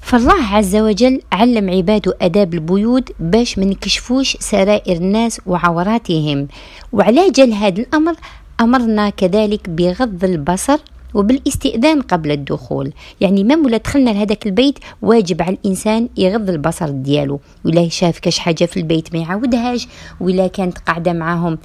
فالله 0.01 0.44
عز 0.44 0.75
وجل 0.75 1.22
علم 1.32 1.70
عباده 1.70 2.13
أداب 2.22 2.53
البيوت 2.53 3.12
باش 3.20 3.60
ما 3.60 3.65
نكشفوش 3.65 4.38
سرائر 4.39 4.98
الناس 4.98 5.41
وعوراتهم. 5.46 6.48
وعلى 6.94 7.29
جل 7.29 7.53
هذا 7.53 7.82
الأمر 7.82 8.15
أمرنا 8.62 9.10
كذلك 9.10 9.70
بغض 9.70 10.24
البصر 10.24 10.79
وبالاستئذان 11.13 12.01
قبل 12.01 12.31
الدخول. 12.31 12.93
يعني 13.21 13.43
ما 13.43 13.55
ولا 13.55 13.77
دخلنا 13.77 14.09
لهذاك 14.09 14.45
البيت 14.45 14.79
واجب 15.01 15.41
على 15.41 15.57
الإنسان 15.63 16.09
يغض 16.17 16.49
البصر 16.49 16.89
ديالو. 16.89 17.39
ولا 17.65 17.89
شاف 17.89 18.19
كاش 18.19 18.39
حاجة 18.39 18.65
في 18.65 18.77
البيت 18.77 19.13
ما 19.13 19.19
يعاودهاش. 19.19 19.87
ولا 20.19 20.47
كانت 20.47 20.77
قاعدة 20.77 21.13
معاهم 21.13 21.57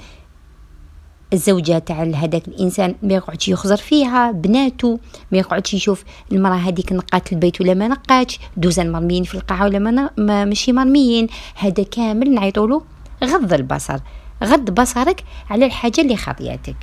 الزوجة 1.33 1.79
تاع 1.79 2.03
هذاك 2.03 2.49
الإنسان 2.49 2.95
ما 3.03 3.15
يقعدش 3.15 3.49
يخزر 3.49 3.77
فيها. 3.77 4.31
بناته 4.31 4.99
ما 5.33 5.39
يقعدش 5.39 5.75
يشوف 5.75 6.05
المرأة 6.33 6.57
هذيك 6.57 6.93
نقات 6.93 7.33
البيت 7.33 7.61
ولا 7.61 7.75
ما 7.75 7.89
نقاتش. 7.89 8.39
دوزان 8.57 8.93
مرميين 8.93 9.25
في 9.25 9.35
القاعة 9.35 9.65
ولا 9.65 9.79
ما, 9.79 10.11
ما 10.19 10.45
ماشي 10.45 10.73
مرميين. 10.73 11.27
هذا 11.55 11.83
كامل 11.83 12.35
نعيطولو 12.35 12.83
غض 13.25 13.53
البصر. 13.53 13.99
غض 14.45 14.71
بصرك 14.71 15.25
على 15.51 15.67
الحاجة 15.67 16.01
اللي 16.01 16.17
خاطياتك. 16.17 16.77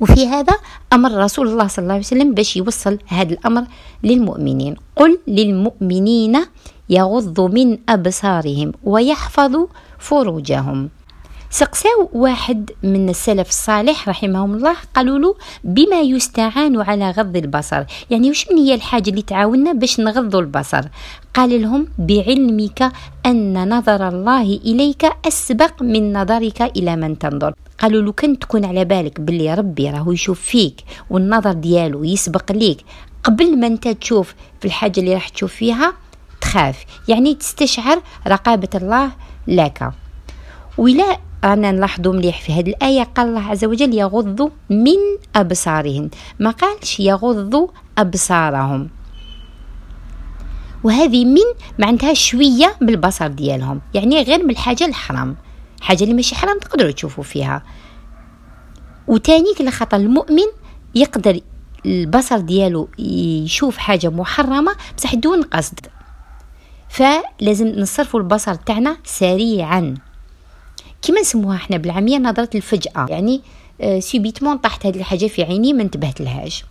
وفي 0.00 0.26
هذا 0.26 0.54
أمر 0.92 1.12
رسول 1.12 1.48
الله 1.48 1.66
صلى 1.66 1.82
الله 1.82 1.94
عليه 1.94 2.04
وسلم 2.04 2.34
باش 2.34 2.56
يوصل 2.56 2.98
هذا 3.06 3.32
الأمر 3.32 3.64
للمؤمنين. 4.02 4.76
قل 4.96 5.18
للمؤمنين 5.26 6.36
يغضوا 6.90 7.48
من 7.48 7.78
أبصارهم 7.88 8.72
ويحفظوا 8.84 9.66
فروجهم. 9.98 10.88
سقساو 11.50 12.10
واحد 12.12 12.70
من 12.82 13.08
السلف 13.08 13.48
الصالح 13.48 14.08
رحمهم 14.08 14.54
الله 14.54 14.76
قالوا 14.96 15.18
له 15.18 15.34
بما 15.64 16.00
يستعان 16.00 16.80
على 16.80 17.10
غض 17.10 17.36
البصر؟ 17.36 17.84
يعني 18.10 18.30
وش 18.30 18.50
من 18.50 18.58
هي 18.58 18.74
الحاجة 18.74 19.10
اللي 19.10 19.22
تعاوننا 19.22 19.72
باش 19.72 20.00
نغض 20.00 20.36
البصر؟ 20.36 20.84
قال 21.34 21.62
لهم 21.62 21.88
بعلمك 21.98 22.92
أن 23.26 23.68
نظر 23.68 24.08
الله 24.08 24.42
إليك 24.42 25.06
أسبق 25.28 25.82
من 25.82 26.12
نظرك 26.12 26.62
إلى 26.62 26.96
من 26.96 27.18
تنظر. 27.18 27.54
قالوا 27.78 28.02
لو 28.02 28.12
كنت 28.12 28.42
تكون 28.42 28.64
على 28.64 28.84
بالك 28.84 29.20
باللي 29.20 29.54
ربي 29.54 29.90
راهو 29.90 30.12
يشوف 30.12 30.40
فيك 30.40 30.80
والنظر 31.10 31.52
ديالو 31.52 32.04
يسبق 32.04 32.52
ليك. 32.52 32.78
قبل 33.24 33.58
ما 33.60 33.66
انت 33.66 33.88
تشوف 33.88 34.34
في 34.60 34.64
الحاجة 34.64 35.00
اللي 35.00 35.14
راح 35.14 35.28
تشوف 35.28 35.54
فيها 35.54 35.92
تخاف. 36.40 36.84
يعني 37.08 37.34
تستشعر 37.34 38.02
رقابة 38.28 38.68
الله 38.74 39.10
لك. 39.48 39.90
ولا 40.78 41.18
رانا 41.44 41.72
نلاحظوا 41.72 42.12
مليح 42.12 42.40
في 42.40 42.52
هذه 42.52 42.70
الآية 42.70 43.02
قال 43.02 43.28
الله 43.28 43.40
عز 43.40 43.64
وجل 43.64 43.94
يغضوا 43.94 44.48
من 44.70 44.98
أبصارهم 45.36 46.10
ما 46.40 46.50
قالش 46.50 47.00
يغضوا 47.00 47.68
أبصارهم. 47.98 48.88
وهذه 50.84 51.24
من 51.24 51.46
معناتها 51.78 52.14
شوية 52.14 52.74
بالبصر 52.80 53.26
ديالهم 53.26 53.80
يعني 53.94 54.22
غير 54.22 54.44
من 54.44 54.50
الحاجة 54.50 54.86
الحرام. 54.86 55.36
حاجة 55.80 56.04
اللي 56.04 56.14
ماشي 56.14 56.34
حرام 56.34 56.58
تقدروا 56.58 56.90
تشوفوا 56.90 57.24
فيها. 57.24 57.62
وتانيك 59.08 59.60
لخطر 59.60 59.96
المؤمن 59.96 60.46
يقدر 60.94 61.40
البصر 61.86 62.38
ديالو 62.38 62.88
يشوف 62.98 63.76
حاجة 63.76 64.08
محرمة 64.08 64.76
بصح 64.96 65.14
دون 65.14 65.42
قصد. 65.42 65.80
فلازم 66.88 67.68
نصرفوا 67.68 68.20
البصر 68.20 68.54
تاعنا 68.54 68.96
سريعا. 69.04 69.94
كما 71.02 71.20
نسموها 71.20 71.56
إحنا 71.56 71.76
بالعامية 71.76 72.18
نظرة 72.18 72.50
الفجأة. 72.54 73.06
يعني 73.10 73.42
سوبيتمون 73.98 74.56
طاحت 74.56 74.86
هذه 74.86 74.96
الحاجة 74.96 75.26
في 75.26 75.42
عيني 75.42 75.72
ما 75.72 75.82
انتبهت 75.82 76.20
لهاش. 76.20 76.64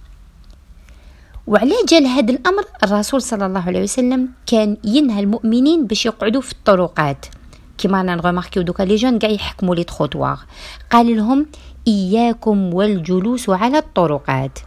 وعلى 1.47 1.74
جال 1.89 2.05
هذا 2.05 2.31
الأمر 2.31 2.65
الرسول 2.83 3.21
صلى 3.21 3.45
الله 3.45 3.62
عليه 3.67 3.83
وسلم 3.83 4.29
كان 4.47 4.77
ينهى 4.83 5.19
المؤمنين 5.19 5.88
باش 5.88 6.05
يقعدوا 6.05 6.41
في 6.41 6.51
الطرقات. 6.51 7.25
كما 7.77 7.98
رانا 7.98 8.15
نغماركيو 8.15 8.63
دوكا 8.63 8.84
لي 8.84 8.96
جون 8.96 9.20
كاع 9.20 9.29
يحكموا 9.29 9.75
لي 9.75 9.84
تخوتواغ 9.84 10.39
قال 10.91 11.17
لهم 11.17 11.46
إياكم 11.88 12.74
والجلوس 12.74 13.50
على 13.50 13.77
الطرقات. 13.77 14.60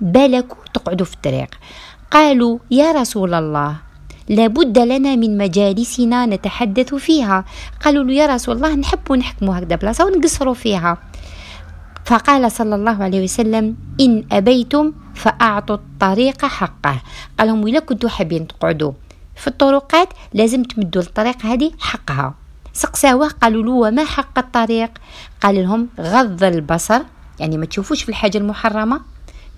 بالكوا 0.00 0.58
تقعدوا 0.74 1.06
في 1.06 1.14
الطريق. 1.14 1.48
قالوا 2.10 2.58
يا 2.70 2.92
رسول 2.92 3.34
الله 3.34 3.76
لابد 4.28 4.78
لنا 4.78 5.16
من 5.16 5.38
مجالسنا 5.38 6.26
نتحدث 6.26 6.94
فيها. 6.94 7.44
قالوا 7.84 8.04
له 8.04 8.12
يا 8.12 8.26
رسول 8.26 8.56
الله 8.56 8.74
نحب 8.74 9.12
نحكموا 9.12 9.58
هكذا 9.58 9.76
بلاصة 9.76 10.04
ونقصروا 10.04 10.54
فيها. 10.54 10.98
فقال 12.04 12.52
صلى 12.52 12.74
الله 12.74 13.04
عليه 13.04 13.24
وسلم 13.24 13.76
إن 14.00 14.24
أبيتم 14.32 14.92
فأعطوا 15.14 15.76
الطريق 15.76 16.44
حقه. 16.44 17.02
قال 17.38 17.48
لهم 17.48 17.66
إلا 17.66 17.80
كنتوا 17.80 18.08
حابين 18.08 18.46
تقعدوا 18.46 18.92
في 19.36 19.46
الطرقات 19.46 20.08
لازم 20.34 20.62
تمدوا 20.62 21.02
الطريق 21.02 21.46
هذه 21.46 21.72
حقها. 21.78 22.34
سقساوة 22.76 23.28
قالوا 23.28 23.62
له 23.62 23.70
وما 23.72 24.04
حق 24.04 24.38
الطريق؟ 24.38 24.90
قال 25.42 25.62
لهم 25.62 25.88
غض 26.00 26.44
البصر. 26.44 27.00
يعني 27.40 27.58
ما 27.58 27.66
تشوفوش 27.66 28.02
في 28.02 28.08
الحاجة 28.08 28.38
المحرمة؟ 28.38 29.00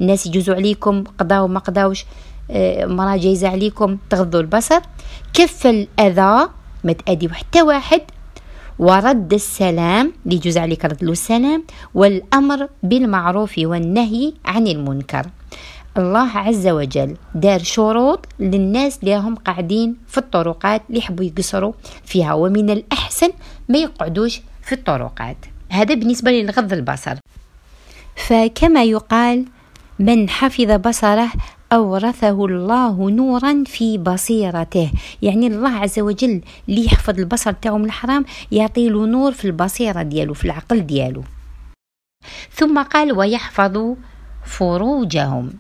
الناس 0.01 0.27
يجوزوا 0.27 0.55
عليكم 0.55 1.05
قضاو 1.19 1.49
ما 1.49 1.61
قضاوش 1.61 2.05
آه، 2.51 2.87
مرة 2.87 3.17
جايزة 3.17 3.49
عليكم 3.49 3.99
تغضوا 4.11 4.41
البصر. 4.41 4.81
كف 5.35 5.67
الأذى 5.67 6.49
ما 6.85 6.93
تأذيو 6.93 7.31
حتى 7.31 7.63
واحد. 7.63 8.03
ورد 8.79 9.35
السلام 9.35 10.13
اللي 10.25 10.37
يجوز 10.37 10.59
عليك 10.59 10.85
رد 10.85 11.05
له 11.05 11.13
السلام 11.13 11.65
والأمر 11.95 12.69
بالمعروف 12.83 13.55
والنهي 13.59 14.33
عن 14.45 14.67
المنكر. 14.67 15.27
الله 15.99 16.39
عز 16.39 16.69
وجل 16.69 17.17
دار 17.35 17.63
شروط 17.63 18.27
للناس 18.41 18.99
اللي 18.99 19.17
هم 19.17 19.35
قاعدين 19.35 19.97
في 20.07 20.19
الطرقات 20.19 20.83
اللي 20.89 20.99
يحبوا 20.99 21.25
يقصروا 21.25 21.73
فيها. 22.05 22.35
ومن 22.35 22.71
الأحسن 22.71 23.29
ما 23.69 23.79
يقعدوش 23.79 24.41
في 24.63 24.73
الطرقات. 24.75 25.37
هذا 25.71 25.95
بالنسبة 25.95 26.31
للغض 26.31 26.73
البصر. 26.73 27.17
فكما 28.17 28.85
يقال 28.85 29.45
من 29.99 30.29
حفظ 30.29 30.71
بصره 30.71 31.29
أورثه 31.73 32.45
الله 32.45 33.11
نورا 33.11 33.65
في 33.67 33.99
بصيرته. 33.99 34.91
يعني 35.23 35.47
الله 35.47 35.71
عز 35.71 35.99
وجل 35.99 36.41
اللي 36.69 36.85
يحفظ 36.85 37.19
البصر 37.19 37.53
تاعو 37.53 37.79
من 37.79 37.85
الحرام 37.85 38.25
يعطي 38.53 38.89
له 38.89 39.07
نور 39.07 39.33
في 39.33 39.45
البصيرة 39.45 40.03
ديالو 40.03 40.35
في 40.35 40.45
العقل 40.45 40.87
ديالو. 40.87 41.23
ثم 42.53 42.83
قال 42.83 43.13
ويحفظ 43.13 43.95
فروجهم. 44.45 45.51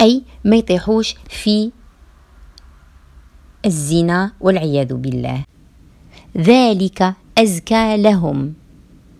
أي 0.00 0.22
ما 0.44 0.56
يطيحوش 0.56 1.14
في 1.28 1.70
الزنا 3.66 4.32
والعياذ 4.40 4.94
بالله. 4.94 5.44
ذلك 6.36 7.14
أزكى 7.38 7.96
لهم. 7.96 8.54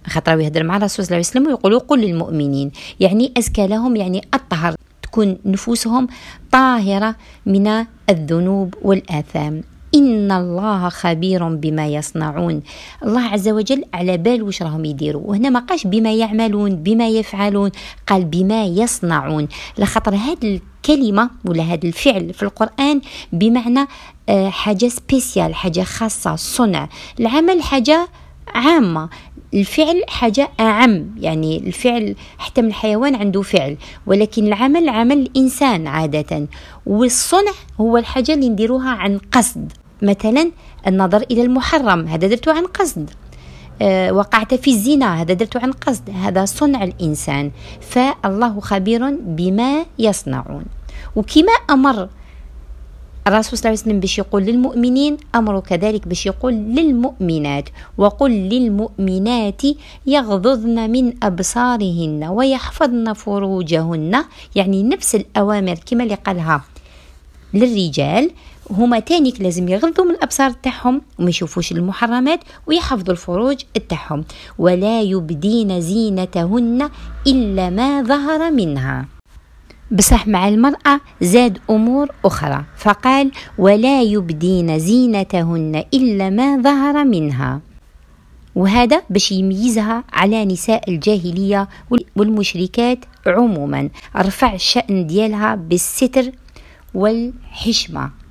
خاطر 0.07 0.41
يهدر 0.41 0.63
مع 0.63 0.77
الرسول 0.77 1.07
صلى 1.07 1.17
الله 1.17 1.27
عليه 1.27 1.29
وسلم 1.29 1.47
ويقولوا 1.47 1.81
قل 1.81 2.01
للمؤمنين. 2.01 2.71
يعني 3.01 3.33
أزكى 3.37 3.67
لهم 3.67 3.97
يعني 3.97 4.23
أطهر 4.35 4.75
تكون 5.03 5.39
نفوسهم 5.45 6.09
طاهرة 6.53 7.17
من 7.47 7.87
الذنوب 8.11 8.75
والآثام. 8.83 9.63
إن 9.97 10.33
الله 10.33 10.89
خبير 10.89 11.49
بما 11.49 11.87
يصنعون. 11.87 12.63
الله 13.05 13.21
عز 13.21 13.49
وجل 13.49 13.85
على 13.95 14.17
بال 14.17 14.43
واش 14.43 14.63
راهم 14.63 14.85
يديروا. 14.85 15.23
وهنا 15.25 15.49
ما 15.51 15.61
قاش 15.61 15.87
بما 15.87 16.13
يعملون 16.13 16.77
بما 16.77 17.09
يفعلون 17.09 17.71
قال 18.07 18.25
بما 18.25 18.65
يصنعون. 18.65 19.49
لخاطر 19.79 20.15
هذه 20.15 20.61
الكلمة 20.89 21.31
ولا 21.45 21.63
هذا 21.63 21.89
الفعل 21.89 22.33
في 22.35 22.43
القرآن 22.43 23.01
بمعنى 23.33 23.87
آه، 24.29 24.49
حاجة 24.49 24.89
سبيسيال 24.89 25.55
حاجة 25.55 25.81
خاصة 25.81 26.37
صنع. 26.37 26.89
العمل 27.21 27.63
حاجة 27.63 28.09
عامة. 28.55 29.09
الفعل 29.55 30.03
حاجة 30.09 30.49
أعم. 30.61 31.15
يعني 31.21 31.57
الفعل 31.57 32.15
حتى 32.39 32.63
من 32.63 32.69
الحيوان 32.69 33.15
عنده 33.15 33.43
فعل. 33.43 33.77
ولكن 34.07 34.47
العمل 34.47 34.89
عمل 34.89 35.19
الإنسان 35.19 35.87
عادة. 35.87 36.47
والصنع 36.87 37.53
هو 37.81 37.97
الحاجة 37.97 38.35
اللي 38.35 38.49
نديروها 38.49 38.91
عن 38.91 39.19
قصد. 39.33 39.73
مثلا 40.03 40.51
النظر 40.87 41.23
إلى 41.31 41.43
المحرم 41.43 42.07
هذا 42.07 42.27
درته 42.29 42.53
عن 42.53 42.65
قصد. 42.67 43.11
أه 43.83 44.13
وقعت 44.13 44.55
في 44.55 44.71
الزنا 44.71 45.23
هذا 45.23 45.35
درته 45.35 45.61
عن 45.61 45.73
قصد. 45.73 46.11
هذا 46.11 46.45
صنع 46.45 46.85
الإنسان. 46.85 47.51
فالله 47.81 48.61
خبير 48.61 49.11
بما 49.21 49.85
يصنعون. 49.99 50.65
وكما 51.17 51.53
أمر 51.71 52.09
الرسول 53.27 53.59
صلى 53.59 53.69
الله 53.71 53.81
عليه 53.81 53.91
وسلم 53.91 54.01
باش 54.01 54.19
يقول 54.19 54.43
للمؤمنين 54.43 55.17
أمره 55.35 55.61
كذلك 55.61 56.09
باش 56.09 56.27
يقول 56.27 56.55
للمؤمنات. 56.55 57.69
وقل 57.99 58.31
للمؤمنات 58.31 59.63
يغضضن 60.07 60.91
من 60.91 61.13
أبصارهن 61.23 62.25
ويحفظن 62.25 63.13
فروجهن. 63.13 64.25
يعني 64.55 64.83
نفس 64.83 65.15
الأوامر 65.15 65.75
كما 65.87 66.03
اللي 66.05 66.15
قالها 66.15 66.65
للرجال. 67.55 68.31
هما 68.71 68.99
تانيك 68.99 69.41
لازم 69.41 69.69
يغضوا 69.69 70.05
من 70.05 70.11
الأبصار 70.11 70.51
تاعهم 70.51 71.03
وما 71.19 71.29
يشوفوش 71.29 71.73
المحرمات 71.73 72.41
ويحفظوا 72.67 73.13
الفروج 73.13 73.57
تاعهم. 73.89 74.25
ولا 74.59 75.03
يبدين 75.03 75.81
زينتهن 75.81 76.91
إلا 77.27 77.71
ما 77.71 78.03
ظهر 78.03 78.51
منها. 78.51 79.07
بصح 79.91 80.27
مع 80.27 80.49
المرأة 80.49 81.01
زاد 81.21 81.59
أمور 81.71 82.09
أخرى. 82.25 82.65
فقال 82.77 83.31
ولا 83.59 84.03
يبدين 84.03 84.79
زينتهن 84.79 85.85
إلا 85.95 86.31
ما 86.31 86.63
ظهر 86.63 87.05
منها. 87.05 87.61
وهذا 88.55 89.03
باش 89.11 89.33
يميزها 89.33 90.05
على 90.13 90.45
نساء 90.45 90.91
الجاهلية 90.91 91.69
والمشركات 92.17 92.99
عموما. 93.27 93.89
رفع 94.17 94.55
الشأن 94.55 95.07
ديالها 95.07 95.55
بالستر 95.55 96.31
والحشمة. 96.95 98.26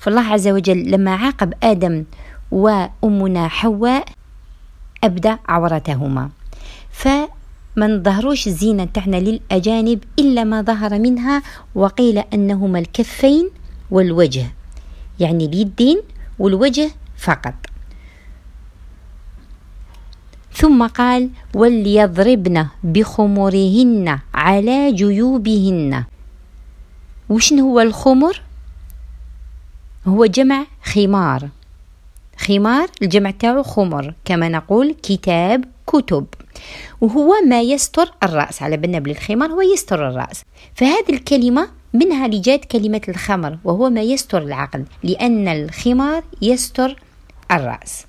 فالله 0.00 0.20
عز 0.32 0.48
وجل 0.48 0.90
لما 0.90 1.14
عاقب 1.14 1.54
آدم 1.62 2.04
وأمنا 2.50 3.48
حواء 3.48 4.04
أبدى 5.04 5.36
عورتهما. 5.48 6.30
فما 6.90 7.28
نظهروش 7.78 8.46
الزينة 8.46 8.84
تاعنا 8.84 9.16
للأجانب 9.16 10.04
إلا 10.18 10.44
ما 10.44 10.62
ظهر 10.62 10.98
منها 10.98 11.42
وقيل 11.74 12.18
أنهما 12.18 12.78
الكفين 12.78 13.50
والوجه 13.90 14.46
يعني 15.20 15.44
اليدين 15.44 16.00
والوجه 16.38 16.90
فقط. 17.18 17.54
ثم 20.52 20.86
قال 20.86 21.30
وليضربن 21.54 22.66
بخمرهن 22.84 24.18
على 24.34 24.92
جيوبهن. 24.92 26.04
وشن 27.28 27.60
هو 27.60 27.80
الخمر؟ 27.80 28.42
هو 30.06 30.26
جمع 30.26 30.66
خمار. 30.82 31.48
خمار 32.38 32.88
الجمع 33.02 33.30
تاعو 33.30 33.62
خمر 33.62 34.14
كما 34.24 34.48
نقول 34.48 34.94
كتاب 35.02 35.64
كتب. 35.86 36.26
وهو 37.00 37.32
ما 37.46 37.60
يستر 37.60 38.12
الرأس. 38.22 38.62
على 38.62 38.76
بالنا 38.76 38.98
بلي 38.98 39.12
الخمار 39.12 39.50
هو 39.50 39.60
يستر 39.60 40.08
الرأس. 40.08 40.42
فهذه 40.74 41.10
الكلمة 41.10 41.68
منها 41.94 42.28
لجات 42.28 42.64
كلمة 42.64 43.00
الخمر 43.08 43.58
وهو 43.64 43.90
ما 43.90 44.02
يستر 44.02 44.42
العقل 44.42 44.84
لأن 45.02 45.48
الخمار 45.48 46.24
يستر 46.42 46.96
الرأس. 47.52 48.06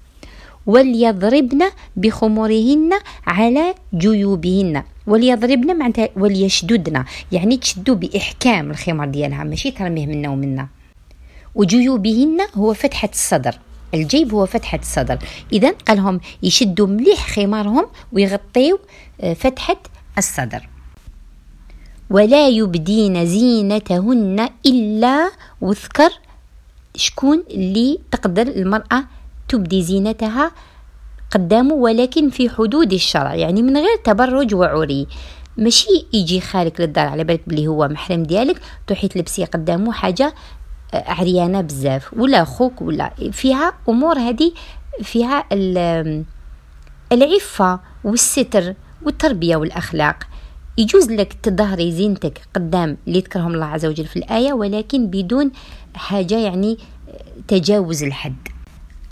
وليضربن 0.65 1.62
بخمرهن 1.95 2.91
على 3.27 3.75
جيوبهن. 3.93 4.83
وليضربن 5.07 5.77
معناتها 5.77 6.10
وليشددن. 6.15 7.03
يعني 7.31 7.57
تشدوا 7.57 7.95
بإحكام 7.95 8.71
الخمار 8.71 9.07
ديالها. 9.07 9.43
ماشي 9.43 9.71
ترميه 9.71 10.07
منا 10.07 10.29
ومنا. 10.29 10.67
وجيوبهن 11.55 12.38
هو 12.55 12.74
فتحة 12.74 13.10
الصدر. 13.13 13.60
الجيب 13.93 14.34
هو 14.34 14.46
فتحة 14.46 14.79
الصدر. 14.79 15.17
إذا 15.53 15.72
قالهم 15.88 16.20
يشدوا 16.43 16.88
مليح 16.88 17.29
خمارهم 17.29 17.86
ويغطيو 18.13 18.79
آه، 19.22 19.34
فتحة 19.34 19.77
الصدر. 20.17 20.70
ولا 22.10 22.48
يبدين 22.48 23.25
زينتهن 23.25 24.50
إلا 24.65 25.31
وذكر 25.62 26.10
شكون 26.96 27.43
اللي 27.50 28.00
تقدر 28.12 28.48
المرأة 28.48 29.03
تبدي 29.48 29.84
زينتها 29.84 30.51
قدامه 31.31 31.74
ولكن 31.74 32.29
في 32.29 32.50
حدود 32.50 32.93
الشرع 32.93 33.36
يعني 33.36 33.62
من 33.62 33.77
غير 33.77 33.98
تبرج 34.03 34.55
وعري. 34.55 35.08
ماشي 35.58 36.05
يجي 36.13 36.41
خالك 36.41 36.81
للدار 36.81 37.08
على 37.08 37.24
بالك 37.24 37.41
بلي 37.48 37.67
هو 37.67 37.88
محرم 37.88 38.24
ديالك 38.24 38.62
تروحي 38.88 39.08
تلبسي 39.08 39.46
قدامه 39.46 39.91
حاجة 39.91 40.34
عريانة 40.93 41.62
بزاف 41.62 42.13
ولا 42.13 42.43
خوك 42.43 42.81
ولا 42.81 43.12
فيها 43.31 43.74
أمور 43.89 44.19
هذه 44.19 44.51
فيها 45.03 45.45
العفة 47.12 47.79
والستر 48.03 48.75
والتربية 49.01 49.55
والأخلاق. 49.55 50.24
يجوز 50.77 51.12
لك 51.12 51.33
تظهري 51.33 51.91
زينتك 51.91 52.41
قدام 52.55 52.98
اللي 53.07 53.21
تكرهم 53.21 53.53
الله 53.53 53.65
عز 53.65 53.86
وجل 53.86 54.05
في 54.05 54.15
الآية 54.15 54.53
ولكن 54.53 55.07
بدون 55.07 55.51
حاجة 55.95 56.38
يعني 56.38 56.77
تجاوز 57.48 58.03
الحد. 58.03 58.48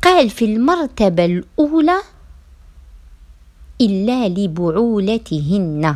قال 0.04 0.30
في 0.30 0.46
المرتبة 0.46 1.26
الأولى 1.26 2.00
إلا 3.82 4.28
لبعولتهن 4.30 5.96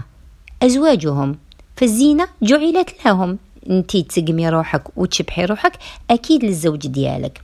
أزواجهم 0.63 1.37
فالزينة 1.75 2.27
جعلت 2.41 3.05
لهم. 3.05 3.37
انتي 3.69 4.03
تسقمي 4.03 4.49
روحك 4.49 4.97
وتشبحي 4.97 5.45
روحك 5.45 5.73
أكيد 6.09 6.45
للزوج 6.45 6.87
ديالك. 6.87 7.41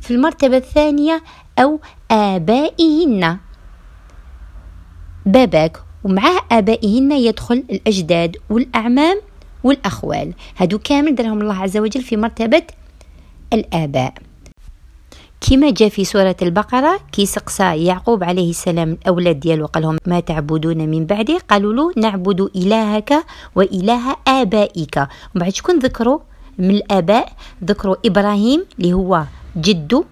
في 0.00 0.10
المرتبة 0.10 0.56
الثانية 0.56 1.22
أو 1.58 1.80
آبائهن. 2.10 3.38
باباك 5.26 5.76
ومعه 6.04 6.40
آبائهن 6.52 7.12
يدخل 7.12 7.64
الأجداد 7.70 8.36
والأعمام 8.50 9.20
والأخوال. 9.64 10.34
هادو 10.56 10.78
كامل 10.78 11.14
درهم 11.14 11.40
الله 11.40 11.54
عز 11.54 11.76
وجل 11.76 12.02
في 12.02 12.16
مرتبة 12.16 12.62
الآباء. 13.52 14.14
كما 15.50 15.70
جاء 15.70 15.88
في 15.88 16.04
سورة 16.04 16.36
البقرة 16.42 17.00
كي 17.12 17.26
سقسى 17.26 17.84
يعقوب 17.84 18.24
عليه 18.24 18.50
السلام 18.50 18.92
الأولاد 18.92 19.40
ديالو 19.40 19.66
قال 19.66 19.82
لهم 19.82 19.98
ما 20.06 20.20
تعبدون 20.20 20.88
من 20.88 21.06
بعدي 21.06 21.38
قالوا 21.38 21.72
له 21.72 21.92
نعبد 21.96 22.40
إلهك 22.56 23.12
وإله 23.54 24.16
آبائك. 24.28 24.96
ومن 24.96 25.42
بعد 25.42 25.52
شكون 25.52 25.78
ذكروا؟ 25.78 26.18
من 26.58 26.70
الآباء 26.70 27.32
ذكروا 27.64 27.96
إبراهيم 28.06 28.64
اللي 28.78 28.92
هو 28.92 29.24
جدو 29.56 30.04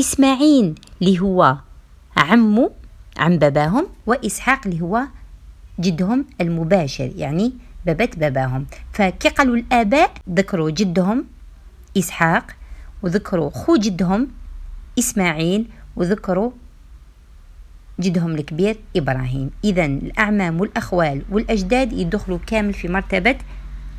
إسماعيل 0.00 0.74
اللي 1.02 1.20
هو 1.20 1.56
عمو 2.16 2.72
عم 3.18 3.38
باباهم 3.38 3.86
وإسحاق 4.06 4.60
اللي 4.66 4.80
هو 4.80 5.02
جدهم 5.80 6.24
المباشر 6.40 7.10
يعني 7.16 7.52
بابات 7.86 8.18
باباهم. 8.18 8.66
فكي 8.92 9.28
قالوا 9.28 9.56
الآباء 9.56 10.10
ذكروا 10.30 10.70
جدهم 10.70 11.24
إسحاق 11.98 12.46
وذكروا 13.02 13.50
خو 13.50 13.76
جدهم 13.76 14.28
إسماعيل 14.98 15.66
وذكروا 15.96 16.50
جدهم 18.00 18.34
الكبير 18.34 18.76
إبراهيم. 18.96 19.50
إذا 19.64 19.84
الأعمام 19.84 20.60
والأخوال 20.60 21.22
والأجداد 21.30 21.92
يدخلوا 21.92 22.38
كامل 22.46 22.72
في 22.74 22.88
مرتبة 22.88 23.36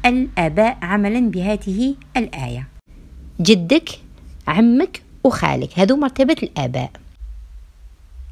الآباء 0.06 0.78
عملا 0.82 1.20
بهذه 1.30 1.96
الآية. 2.18 2.68
جدك 3.42 3.90
عمك 4.48 5.02
وخالك 5.24 5.80
هذو 5.80 5.96
مرتبة 5.96 6.36
الآباء. 6.44 6.92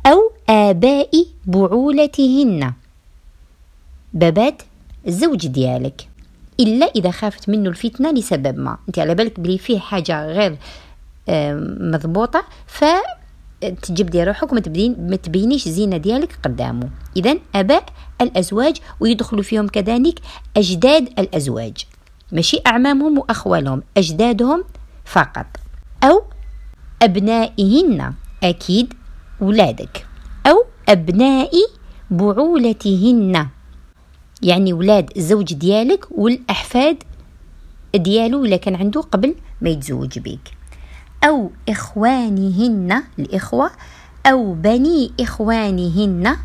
أو 0.05 0.31
آباء 0.49 1.25
بعولتهن. 1.45 2.73
بابات 4.13 4.61
الزوج 5.07 5.47
ديالك. 5.47 6.07
إلا 6.59 6.85
إذا 6.85 7.11
خافت 7.11 7.49
منه 7.49 7.69
الفتنة 7.69 8.11
لسبب 8.11 8.57
ما. 8.57 8.77
أنت 8.87 8.99
على 8.99 9.15
بالك 9.15 9.39
بلي 9.39 9.57
فيه 9.57 9.79
حاجة 9.79 10.25
غير 10.25 10.57
مضبوطة 11.79 12.43
ف 12.67 12.85
تجبدي 13.81 14.23
روحك 14.23 14.53
ما 14.53 15.15
تبينيش 15.15 15.67
زينه 15.67 15.97
ديالك 15.97 16.39
قدامه. 16.43 16.89
اذا 17.17 17.37
أباء 17.55 17.85
الأزواج 18.21 18.77
ويدخلوا 18.99 19.43
فيهم 19.43 19.67
كذلك 19.67 20.19
أجداد 20.57 21.19
الأزواج. 21.19 21.85
ماشي 22.31 22.59
أعمامهم 22.67 23.17
وأخوالهم 23.17 23.83
أجدادهم 23.97 24.63
فقط. 25.05 25.45
أو 26.03 26.23
أبنائهن 27.01 28.13
أكيد 28.43 28.93
ولادك. 29.41 30.05
أو 30.45 30.65
أبناء 30.89 31.51
بعولتهن. 32.11 33.47
يعني 34.41 34.73
ولاد 34.73 35.09
الزوج 35.17 35.53
ديالك 35.53 36.07
والأحفاد 36.11 37.03
ديالو 37.95 38.45
الا 38.45 38.57
كان 38.57 38.75
عنده 38.75 39.01
قبل 39.01 39.35
ما 39.61 39.69
يتزوج 39.69 40.19
بيك 40.19 40.60
أو 41.23 41.51
إخوانهن 41.69 43.03
الإخوة 43.19 43.71
أو 44.25 44.53
بني 44.53 45.11
إخوانهن 45.19 46.35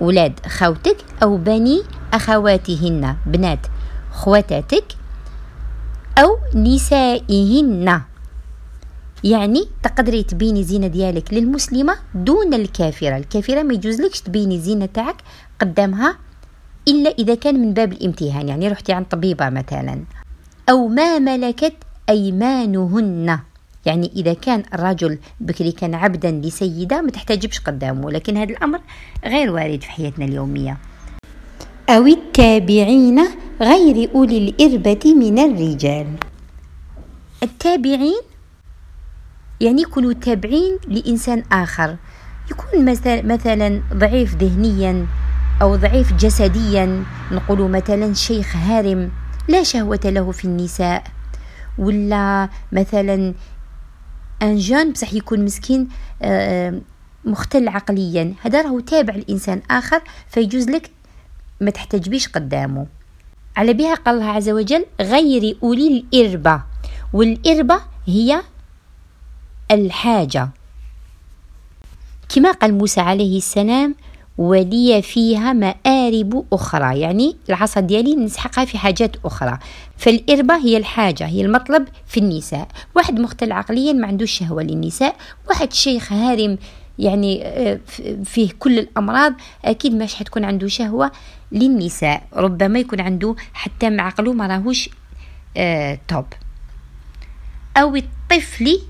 ولاد 0.00 0.40
خوتك 0.46 0.96
أو 1.22 1.36
بني 1.36 1.82
أخواتهن 2.12 3.16
بنات 3.26 3.66
خواتاتك 4.12 4.84
أو 6.18 6.36
نسائهن. 6.54 8.00
يعني 9.24 9.68
تقدري 9.82 10.22
تبيني 10.22 10.64
زينة 10.64 10.86
ديالك 10.86 11.34
للمسلمة 11.34 11.96
دون 12.14 12.54
الكافرة. 12.54 13.16
الكافرة 13.16 13.62
ما 13.62 13.74
يجوز 13.74 14.00
لكش 14.00 14.20
تبيني 14.20 14.60
زينة 14.60 14.86
تاعك 14.86 15.16
قدامها 15.60 16.16
إلا 16.88 17.10
إذا 17.10 17.34
كان 17.34 17.60
من 17.60 17.72
باب 17.74 17.92
الامتهان. 17.92 18.48
يعني 18.48 18.68
رحتي 18.68 18.92
عن 18.92 19.04
طبيبة 19.04 19.48
مثلا. 19.48 20.04
أو 20.70 20.88
ما 20.88 21.18
ملكت 21.18 21.74
أيمانهن. 22.08 23.38
يعني 23.86 24.10
إذا 24.16 24.34
كان 24.34 24.62
الرجل 24.74 25.18
بكري 25.40 25.72
كان 25.72 25.94
عبدا 25.94 26.30
لسيدة 26.30 27.02
ما 27.02 27.10
تحتاجبش 27.10 27.60
قدامه 27.60 28.10
لكن 28.10 28.36
هذا 28.36 28.50
الأمر 28.50 28.80
غير 29.24 29.50
وارد 29.50 29.82
في 29.82 29.90
حياتنا 29.90 30.24
اليومية. 30.24 30.78
أو 31.88 32.06
التابعين 32.06 33.20
غير 33.60 34.10
أولي 34.14 34.38
الإربة 34.38 35.14
من 35.14 35.38
الرجال. 35.38 36.06
التابعين؟ 37.42 38.20
يعني 39.60 39.82
يكونوا 39.82 40.12
تابعين 40.12 40.78
لإنسان 40.88 41.42
آخر. 41.52 41.96
يكون 42.50 42.84
مثلا 43.24 43.82
ضعيف 43.94 44.34
ذهنيا 44.34 45.06
أو 45.62 45.76
ضعيف 45.76 46.12
جسديا. 46.12 47.04
نقول 47.32 47.70
مثلا 47.70 48.14
شيخ 48.14 48.56
هارم 48.56 49.10
لا 49.48 49.62
شهوة 49.62 50.00
له 50.04 50.30
في 50.30 50.44
النساء. 50.44 51.02
ولا 51.78 52.48
مثلا 52.72 53.34
ان 54.42 54.56
جون 54.56 54.92
بصح 54.92 55.14
يكون 55.14 55.44
مسكين 55.44 55.88
آه، 56.22 56.80
مختل 57.24 57.68
عقليا. 57.68 58.34
هذا 58.42 58.62
راهو 58.62 58.80
تابع 58.80 59.14
لإنسان 59.14 59.62
آخر 59.70 60.02
فيجوز 60.28 60.68
لك 60.68 60.90
ما 61.60 61.70
تحتجبيش 61.70 62.28
قدامه. 62.28 62.86
على 63.56 63.72
بها 63.72 63.94
قال 63.94 64.14
الله 64.14 64.26
عز 64.26 64.48
وجل 64.48 64.86
غير 65.00 65.56
أولي 65.62 65.88
الإربة 65.88 66.62
والإربة 67.12 67.80
هي 68.06 68.42
الحاجة. 69.70 70.48
كما 72.28 72.52
قال 72.52 72.74
موسى 72.74 73.00
عليه 73.00 73.38
السلام 73.38 73.94
ولي 74.38 75.02
فيها 75.02 75.52
مآرب 75.52 76.44
أخرى. 76.52 77.00
يعني 77.00 77.36
العصا 77.48 77.80
ديالي 77.80 78.14
نسحقها 78.14 78.64
في 78.64 78.78
حاجات 78.78 79.16
أخرى. 79.24 79.58
فالإربة 79.96 80.56
هي 80.56 80.76
الحاجة 80.76 81.26
هي 81.26 81.40
المطلب 81.40 81.88
في 82.06 82.20
النساء. 82.20 82.68
واحد 82.96 83.20
مختل 83.20 83.52
عقليا 83.52 83.92
ما 83.92 84.06
عندوش 84.06 84.30
شهوة 84.30 84.62
للنساء. 84.62 85.16
واحد 85.48 85.72
شيخ 85.72 86.12
هارم 86.12 86.58
يعني 86.98 87.44
آه، 87.44 87.80
فيه 88.24 88.48
كل 88.58 88.78
الأمراض 88.78 89.32
أكيد 89.64 89.94
ماش 89.94 90.14
حتكون 90.14 90.44
عنده 90.44 90.68
شهوة 90.68 91.12
للنساء. 91.52 92.22
ربما 92.36 92.78
يكون 92.78 93.00
عنده 93.00 93.36
حتى 93.54 93.90
مع 93.90 94.06
عقله 94.06 94.32
ما 94.32 94.46
راهوش 94.46 94.90
آه 95.56 95.98
توب 96.08 96.24
أو 97.76 97.96
الطفل 97.96 98.80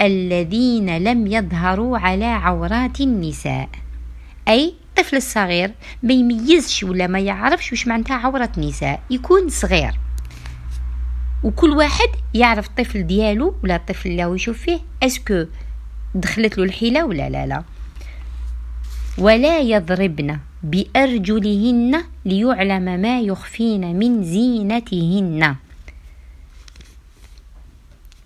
الذين 0.00 0.98
لم 0.98 1.26
يظهروا 1.26 1.98
على 1.98 2.24
عورات 2.24 3.00
النساء. 3.00 3.68
أي 4.48 4.74
الطفل 4.88 5.16
الصغير 5.16 5.74
ما 6.02 6.12
يميزش 6.12 6.84
ولا 6.84 7.06
ما 7.06 7.18
يعرفش 7.18 7.72
وش 7.72 7.86
معناتها 7.86 8.16
عورة 8.16 8.52
نساء 8.58 9.02
يكون 9.10 9.48
صغير. 9.48 9.92
وكل 11.44 11.70
واحد 11.70 12.08
يعرف 12.34 12.66
الطفل 12.66 13.06
ديالو 13.06 13.54
ولا 13.64 13.76
الطفل 13.76 14.08
اللي 14.08 14.24
هو 14.24 14.34
يشوف 14.34 14.58
فيه 14.58 14.80
أسكو 15.02 15.44
دخلت 16.14 16.58
له 16.58 16.64
الحيلة 16.64 17.04
ولا 17.04 17.30
لا 17.30 17.46
لا. 17.46 17.62
ولا 19.18 19.60
يضربن 19.60 20.38
بأرجلهن 20.62 22.04
ليعلم 22.24 23.00
ما 23.00 23.20
يخفين 23.20 23.96
من 23.98 24.24
زينتهن. 24.24 25.56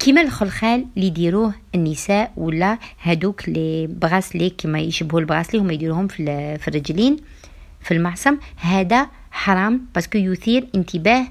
كيما 0.04 0.20
الخلخال 0.20 0.86
اللي 0.96 1.06
يديروه 1.06 1.54
النساء 1.74 2.32
ولا 2.36 2.78
هادوك 3.02 3.48
لي 3.48 3.86
بغاسلي 3.86 4.50
كيما 4.50 4.78
يشبهوا 4.78 5.20
البغاسلي 5.20 5.60
هما 5.60 5.72
يديروهم 5.72 6.08
في, 6.08 6.24
في 6.58 6.68
الرجلين 6.68 7.16
في 7.80 7.94
المعصم. 7.94 8.36
هذا 8.56 9.08
حرام 9.30 9.86
باسكو 9.94 10.18
يثير 10.18 10.68
انتباه 10.74 11.26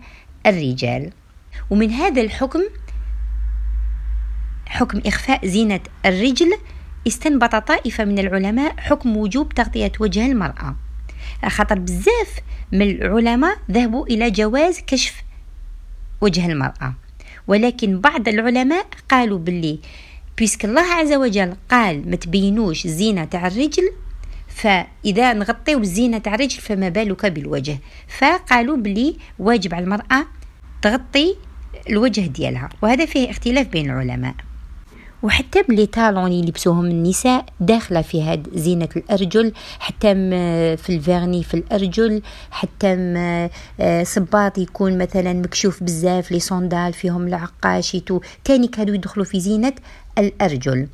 الرجال. 0.46 1.12
ومن 1.70 1.92
هذا 1.92 2.22
الحكم 2.22 2.60
حكم 4.66 5.02
إخفاء 5.06 5.48
زينة 5.48 5.82
الرجل 6.06 6.58
استنبط 7.08 7.56
طائفة 7.56 8.06
من 8.06 8.20
العلماء 8.20 8.76
حكم 8.78 9.18
وجوب 9.18 9.54
تغطية 9.54 9.92
وجه 10.00 10.26
المرأة. 10.26 10.76
خاطر 11.48 11.80
بزاف 11.80 12.40
من 12.72 12.82
العلماء 12.82 13.58
ذهبوا 13.72 14.08
إلى 14.08 14.32
جواز 14.32 14.80
كشف 14.80 15.24
وجه 16.22 16.52
المرأة. 16.52 17.03
ولكن 17.48 18.00
بعض 18.00 18.28
العلماء 18.28 18.86
قالوا 19.10 19.40
باللي 19.40 19.80
puisque 20.38 20.66
الله 20.66 20.82
عز 20.82 21.14
وجل 21.14 21.54
قال 21.72 22.10
ما 22.10 22.16
تبينوش 22.16 22.86
الزينة 22.86 23.26
تاع 23.26 23.48
الرجل 23.48 23.92
فإذا 24.48 25.34
نغطيو 25.34 25.80
الزينة 25.80 26.18
تاع 26.18 26.36
الرجل 26.36 26.62
فما 26.62 26.90
بالك 26.90 27.26
بالوجه. 27.26 27.78
فقالوا 28.18 28.78
باللي 28.78 29.16
واجب 29.40 29.76
على 29.76 29.84
المرأة 29.84 30.26
تغطي 30.82 31.36
الوجه 31.90 32.22
ديالها. 32.22 32.70
وهذا 32.82 33.06
فيه 33.06 33.30
اختلاف 33.30 33.68
بين 33.68 33.90
العلماء. 33.90 34.36
وحتى 35.24 35.64
ب 35.64 35.69
les 35.69 35.86
talons 35.86 36.26
اللي 36.26 36.38
يلبسوهم 36.38 36.86
النساء 36.86 37.46
داخلة 37.60 38.02
في 38.02 38.24
هاد 38.24 38.48
زينة 38.54 38.90
الأرجل 38.96 39.54
حتى 39.80 40.14
في 40.78 40.90
ال 40.90 40.97
vernis 40.97 41.44
في 41.44 41.54
الأرجل 41.54 42.22
حتى 42.52 42.94
آه، 43.80 44.04
صباط 44.04 44.58
يكون 44.58 44.98
مثلا 44.98 45.34
مكشوف 45.34 45.84
بزاف 45.84 46.32
les 46.32 46.40
sandales 46.40 46.94
فيهم 46.94 47.28
العقاشيتو 47.28 48.22
تاني 48.44 48.68
كانوا 48.68 48.96
يدخلوا 48.96 49.26
في 49.26 49.40
زينة 49.40 49.74
الأرجل. 50.18 50.88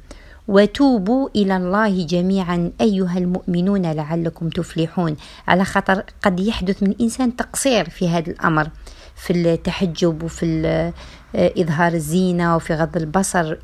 وتوبوا 0.48 1.30
إلى 1.36 1.58
الله 1.58 2.06
جميعا 2.06 2.72
أيها 2.82 3.18
المؤمنون 3.18 3.92
لعلكم 3.92 4.50
تفلحون. 4.50 5.16
على 5.48 5.66
خطر 5.66 6.04
قد 6.22 6.40
يحدث 6.40 6.84
من 6.84 6.96
إنسان 7.02 7.36
تقصير 7.36 7.90
في 7.90 8.10
هذا 8.10 8.32
الأمر. 8.32 8.70
في 9.20 9.34
التحجب 9.34 10.24
وفي 10.24 10.92
إظهار 11.36 11.94
الزينة 11.94 12.56
وفي 12.56 12.74
غض 12.74 12.98
البصر 12.98 13.56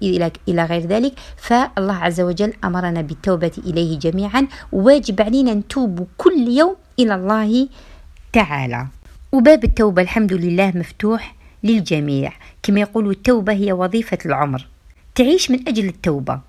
إلى 0.47 0.63
غير 0.63 0.81
ذلك. 0.81 1.13
فالله 1.37 1.93
عز 1.93 2.21
وجل 2.21 2.53
أمرنا 2.63 3.01
بالتوبة 3.01 3.51
إليه 3.57 3.99
جميعا. 3.99 4.47
واجب 4.71 5.21
علينا 5.21 5.53
نتوب 5.53 6.07
كل 6.17 6.47
يوم 6.47 6.75
إلى 6.99 7.15
الله 7.15 7.67
تعالى. 8.33 8.87
وباب 9.31 9.63
التوبة 9.63 10.01
الحمد 10.01 10.33
لله 10.33 10.71
مفتوح 10.75 11.35
للجميع. 11.63 12.33
كما 12.63 12.79
يقول 12.79 13.09
التوبة 13.09 13.53
هي 13.53 13.73
وظيفة 13.73 14.17
العمر. 14.25 14.67
تعيش 15.15 15.51
من 15.51 15.67
أجل 15.67 15.85
التوبة. 15.87 16.39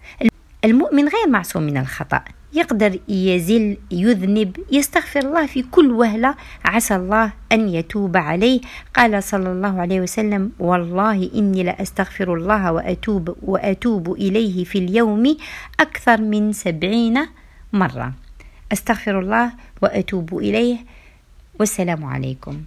المؤمن 0.64 1.02
غير 1.02 1.28
معصوم 1.28 1.62
من 1.62 1.76
الخطأ. 1.76 2.20
يقدر 2.56 2.98
يزل 3.08 3.76
يذنب 3.90 4.56
يستغفر 4.72 5.20
الله 5.20 5.46
في 5.46 5.62
كل 5.62 5.92
وهلة. 5.92 6.34
عسى 6.64 6.96
الله 6.96 7.32
أن 7.52 7.68
يتوب 7.68 8.16
عليه. 8.16 8.60
قال 8.94 9.22
صلى 9.22 9.52
الله 9.52 9.80
عليه 9.80 10.00
وسلم 10.00 10.52
والله 10.58 11.30
إني 11.34 11.62
لأستغفر 11.62 12.34
الله 12.34 12.72
وأتوب 12.72 13.36
وأتوب 13.42 14.12
إليه 14.12 14.64
في 14.64 14.78
اليوم 14.78 15.36
أكثر 15.80 16.20
من 16.20 16.52
سبعين 16.52 17.26
مرة. 17.72 18.12
أستغفر 18.72 19.20
الله 19.20 19.52
وأتوب 19.82 20.38
إليه. 20.38 20.78
والسلام 21.60 22.04
عليكم. 22.04 22.62